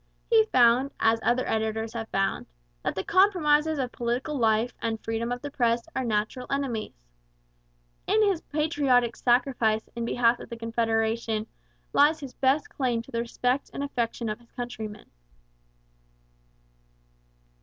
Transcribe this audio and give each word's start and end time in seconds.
He 0.31 0.45
found, 0.45 0.89
as 0.99 1.19
other 1.21 1.45
editors 1.47 1.93
have 1.93 2.09
found, 2.09 2.47
that 2.81 2.95
the 2.95 3.03
compromises 3.03 3.77
of 3.77 3.91
political 3.91 4.35
life 4.35 4.73
and 4.81 4.97
the 4.97 5.03
freedom 5.03 5.31
of 5.31 5.43
the 5.43 5.51
press 5.51 5.87
are 5.95 6.03
natural 6.03 6.47
enemies. 6.49 6.95
In 8.07 8.23
his 8.23 8.41
patriotic 8.41 9.15
sacrifice 9.15 9.87
in 9.95 10.03
behalf 10.03 10.39
of 10.39 10.49
Confederation 10.49 11.45
lies 11.93 12.19
his 12.19 12.33
best 12.33 12.67
claim 12.67 13.03
to 13.03 13.11
the 13.11 13.19
respect 13.21 13.69
and 13.75 13.83
affection 13.83 14.27
of 14.27 14.39
his 14.39 14.49
countrymen. 14.53 15.05